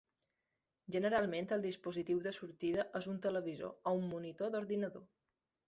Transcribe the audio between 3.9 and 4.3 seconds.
o un